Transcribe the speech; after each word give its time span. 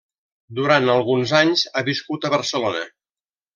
Durant 0.59 0.89
alguns 0.93 1.35
anys 1.41 1.67
ha 1.81 1.85
viscut 1.91 2.25
a 2.31 2.35
Barcelona. 2.39 2.85